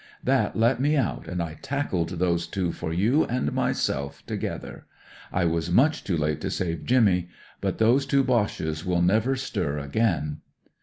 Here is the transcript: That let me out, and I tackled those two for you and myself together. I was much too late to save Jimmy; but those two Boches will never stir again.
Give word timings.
That 0.23 0.55
let 0.55 0.79
me 0.81 0.97
out, 0.97 1.27
and 1.27 1.43
I 1.43 1.59
tackled 1.61 2.09
those 2.17 2.47
two 2.47 2.71
for 2.71 2.91
you 2.91 3.23
and 3.23 3.53
myself 3.53 4.25
together. 4.25 4.87
I 5.31 5.45
was 5.45 5.69
much 5.69 6.03
too 6.03 6.17
late 6.17 6.41
to 6.41 6.49
save 6.49 6.85
Jimmy; 6.85 7.29
but 7.61 7.77
those 7.77 8.07
two 8.07 8.23
Boches 8.23 8.83
will 8.83 9.03
never 9.03 9.35
stir 9.35 9.77
again. 9.77 10.41